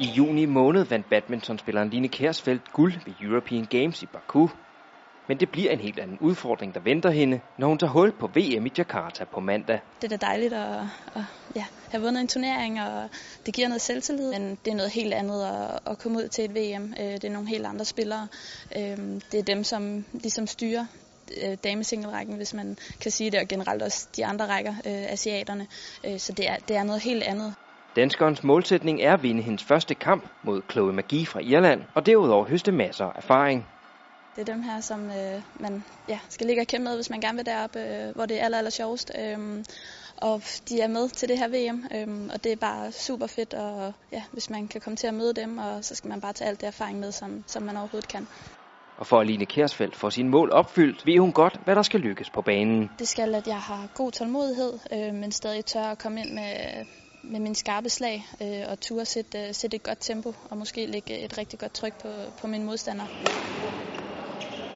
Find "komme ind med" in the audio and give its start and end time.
55.98-56.84